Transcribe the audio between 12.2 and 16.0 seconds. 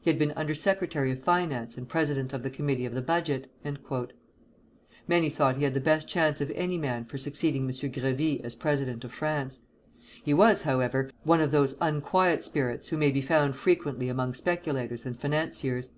spirits who may be found frequently among speculators and financiers.